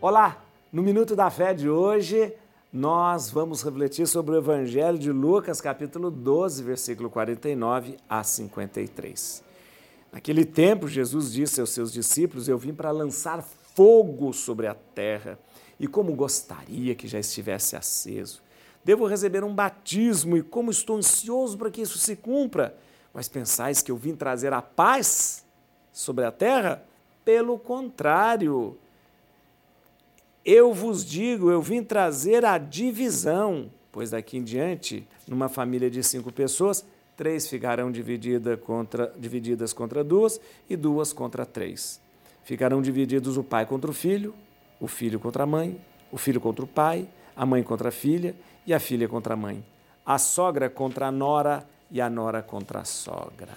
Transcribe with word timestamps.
Olá, 0.00 0.44
no 0.72 0.82
Minuto 0.82 1.16
da 1.16 1.28
Fé 1.28 1.52
de 1.52 1.68
hoje, 1.68 2.32
nós 2.72 3.30
vamos 3.30 3.62
refletir 3.62 4.06
sobre 4.06 4.34
o 4.34 4.38
Evangelho 4.38 4.96
de 4.98 5.10
Lucas, 5.10 5.60
capítulo 5.60 6.10
12, 6.10 6.62
versículo 6.62 7.10
49 7.10 7.96
a 8.08 8.22
53. 8.22 9.42
Naquele 10.12 10.44
tempo, 10.44 10.86
Jesus 10.86 11.32
disse 11.32 11.60
aos 11.60 11.70
seus 11.70 11.92
discípulos: 11.92 12.48
Eu 12.48 12.56
vim 12.56 12.72
para 12.72 12.90
lançar 12.90 13.42
fogo 13.42 14.32
sobre 14.32 14.66
a 14.66 14.74
terra, 14.74 15.38
e 15.80 15.86
como 15.86 16.14
gostaria 16.14 16.94
que 16.94 17.08
já 17.08 17.18
estivesse 17.18 17.74
aceso. 17.74 18.42
Devo 18.84 19.06
receber 19.06 19.42
um 19.44 19.54
batismo, 19.54 20.36
e 20.36 20.42
como 20.42 20.70
estou 20.70 20.96
ansioso 20.96 21.58
para 21.58 21.70
que 21.70 21.82
isso 21.82 21.98
se 21.98 22.16
cumpra. 22.16 22.76
Mas 23.12 23.28
pensais 23.28 23.82
que 23.82 23.90
eu 23.90 23.96
vim 23.96 24.14
trazer 24.14 24.52
a 24.52 24.62
paz 24.62 25.44
sobre 25.92 26.24
a 26.24 26.30
terra? 26.30 26.84
Pelo 27.28 27.58
contrário, 27.58 28.78
eu 30.42 30.72
vos 30.72 31.04
digo, 31.04 31.50
eu 31.50 31.60
vim 31.60 31.84
trazer 31.84 32.42
a 32.42 32.56
divisão, 32.56 33.70
pois 33.92 34.12
daqui 34.12 34.38
em 34.38 34.42
diante, 34.42 35.06
numa 35.26 35.46
família 35.46 35.90
de 35.90 36.02
cinco 36.02 36.32
pessoas, 36.32 36.86
três 37.18 37.46
ficarão 37.46 37.92
dividida 37.92 38.56
contra, 38.56 39.12
divididas 39.18 39.74
contra 39.74 40.02
duas 40.02 40.40
e 40.70 40.74
duas 40.74 41.12
contra 41.12 41.44
três. 41.44 42.00
Ficarão 42.44 42.80
divididos 42.80 43.36
o 43.36 43.44
pai 43.44 43.66
contra 43.66 43.90
o 43.90 43.92
filho, 43.94 44.34
o 44.80 44.88
filho 44.88 45.20
contra 45.20 45.42
a 45.42 45.46
mãe, 45.46 45.78
o 46.10 46.16
filho 46.16 46.40
contra 46.40 46.64
o 46.64 46.66
pai, 46.66 47.06
a 47.36 47.44
mãe 47.44 47.62
contra 47.62 47.90
a 47.90 47.92
filha 47.92 48.34
e 48.66 48.72
a 48.72 48.80
filha 48.80 49.06
contra 49.06 49.34
a 49.34 49.36
mãe, 49.36 49.62
a 50.02 50.16
sogra 50.16 50.70
contra 50.70 51.08
a 51.08 51.12
nora 51.12 51.68
e 51.90 52.00
a 52.00 52.08
nora 52.08 52.40
contra 52.40 52.80
a 52.80 52.84
sogra. 52.86 53.52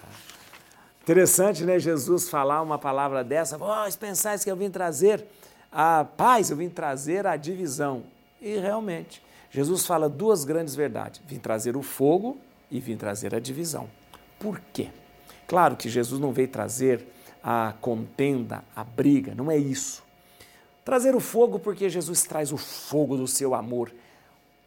Interessante, 1.03 1.63
né? 1.63 1.79
Jesus 1.79 2.29
falar 2.29 2.61
uma 2.61 2.77
palavra 2.77 3.23
dessa, 3.23 3.57
vós 3.57 3.95
pensais 3.95 4.43
que 4.43 4.51
eu 4.51 4.55
vim 4.55 4.69
trazer 4.69 5.25
a 5.71 6.05
paz, 6.05 6.51
eu 6.51 6.57
vim 6.57 6.69
trazer 6.69 7.25
a 7.25 7.35
divisão. 7.35 8.03
E 8.39 8.57
realmente, 8.57 9.21
Jesus 9.49 9.85
fala 9.85 10.07
duas 10.07 10.43
grandes 10.43 10.75
verdades: 10.75 11.21
vim 11.27 11.39
trazer 11.39 11.75
o 11.75 11.81
fogo 11.81 12.37
e 12.69 12.79
vim 12.79 12.97
trazer 12.97 13.33
a 13.33 13.39
divisão. 13.39 13.89
Por 14.39 14.61
quê? 14.71 14.89
Claro 15.47 15.75
que 15.75 15.89
Jesus 15.89 16.21
não 16.21 16.31
veio 16.31 16.47
trazer 16.47 17.05
a 17.43 17.73
contenda, 17.81 18.63
a 18.75 18.83
briga, 18.83 19.33
não 19.33 19.49
é 19.49 19.57
isso. 19.57 20.03
Trazer 20.85 21.15
o 21.15 21.19
fogo 21.19 21.59
porque 21.59 21.89
Jesus 21.89 22.23
traz 22.23 22.51
o 22.51 22.57
fogo 22.57 23.17
do 23.17 23.27
seu 23.27 23.55
amor. 23.55 23.91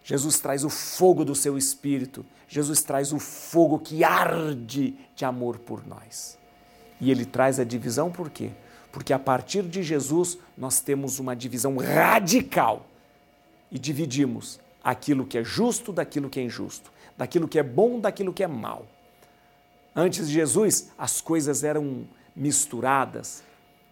Jesus 0.04 0.38
traz 0.38 0.64
o 0.64 0.68
fogo 0.68 1.24
do 1.24 1.34
seu 1.34 1.56
espírito. 1.56 2.24
Jesus 2.46 2.82
traz 2.82 3.10
o 3.10 3.18
fogo 3.18 3.78
que 3.78 4.04
arde 4.04 4.94
de 5.16 5.24
amor 5.24 5.58
por 5.58 5.84
nós. 5.86 6.38
E 7.00 7.10
ele 7.10 7.24
traz 7.24 7.58
a 7.58 7.64
divisão 7.64 8.10
por 8.10 8.28
quê? 8.28 8.50
Porque 8.92 9.14
a 9.14 9.18
partir 9.18 9.62
de 9.62 9.82
Jesus 9.82 10.38
nós 10.56 10.80
temos 10.80 11.18
uma 11.18 11.34
divisão 11.34 11.78
radical 11.78 12.86
e 13.72 13.78
dividimos 13.78 14.60
aquilo 14.84 15.24
que 15.26 15.38
é 15.38 15.42
justo 15.42 15.90
daquilo 15.90 16.28
que 16.28 16.38
é 16.38 16.42
injusto, 16.42 16.92
daquilo 17.16 17.48
que 17.48 17.58
é 17.58 17.62
bom 17.62 17.98
daquilo 17.98 18.32
que 18.32 18.44
é 18.44 18.46
mal. 18.46 18.86
Antes 19.96 20.28
de 20.28 20.34
Jesus, 20.34 20.90
as 20.98 21.20
coisas 21.22 21.64
eram 21.64 22.04
misturadas, 22.36 23.42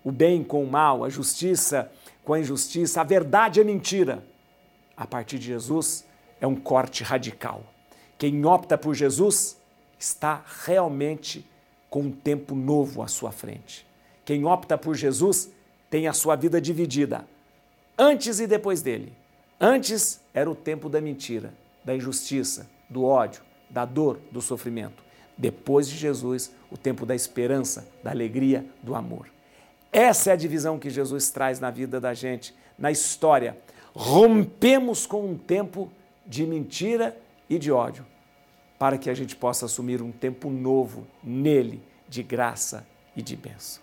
o 0.05 0.13
bem 0.13 0.45
com 0.45 0.63
o 0.63 0.71
mal, 0.71 1.05
a 1.05 1.09
justiça 1.09 1.91
com 2.23 2.35
a 2.35 2.41
injustiça, 2.41 3.01
a 3.01 3.05
verdade 3.05 3.59
e 3.59 3.63
a 3.63 3.65
mentira. 3.65 4.23
A 5.03 5.07
partir 5.09 5.37
de 5.37 5.47
Jesus 5.47 6.05
é 6.41 6.47
um 6.47 6.55
corte 6.55 7.03
radical. 7.03 7.65
Quem 8.17 8.47
opta 8.47 8.79
por 8.79 8.95
Jesus 8.95 9.57
está 9.99 10.45
realmente 10.65 11.45
com 11.91 12.03
um 12.03 12.13
tempo 12.13 12.55
novo 12.55 13.03
à 13.03 13.09
sua 13.09 13.33
frente. 13.33 13.85
Quem 14.25 14.45
opta 14.45 14.79
por 14.79 14.95
Jesus 14.95 15.51
tem 15.91 16.07
a 16.07 16.13
sua 16.13 16.37
vida 16.37 16.61
dividida, 16.61 17.27
antes 17.99 18.39
e 18.39 18.47
depois 18.47 18.81
dele. 18.81 19.13
Antes 19.61 20.21
era 20.33 20.49
o 20.49 20.55
tempo 20.55 20.89
da 20.89 21.01
mentira, 21.01 21.53
da 21.85 21.97
injustiça, 21.97 22.71
do 22.89 23.03
ódio, 23.03 23.43
da 23.69 23.85
dor, 23.85 24.21
do 24.31 24.41
sofrimento. 24.41 25.03
Depois 25.37 25.89
de 25.89 25.97
Jesus, 25.97 26.53
o 26.71 26.79
tempo 26.79 27.05
da 27.05 27.17
esperança, 27.17 27.89
da 28.05 28.13
alegria, 28.13 28.65
do 28.81 28.95
amor. 28.95 29.29
Essa 29.91 30.31
é 30.31 30.33
a 30.35 30.37
divisão 30.37 30.79
que 30.79 30.89
Jesus 30.89 31.29
traz 31.31 31.59
na 31.59 31.73
vida 31.73 32.01
da 32.01 32.15
gente, 32.15 32.55
na 32.79 32.93
história. 32.93 33.59
Rompemos 33.95 35.07
com 35.07 35.27
um 35.27 35.37
tempo 35.37 35.91
de 36.27 36.47
mentira 36.47 37.17
e 37.49 37.59
de 37.59 37.71
ódio, 37.71 38.07
para 38.79 38.97
que 38.97 39.11
a 39.11 39.15
gente 39.15 39.37
possa 39.37 39.67
assumir 39.67 40.01
um 40.01 40.11
tempo 40.11 40.51
novo 40.51 41.07
nele, 41.23 41.83
de 42.09 42.23
graça 42.23 42.87
e 43.17 43.23
de 43.23 43.37
bênção. 43.37 43.83